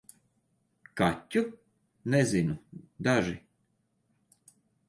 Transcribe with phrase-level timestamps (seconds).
[1.01, 1.43] Kaķu?
[2.15, 2.57] Nezinu-
[3.09, 3.39] daži.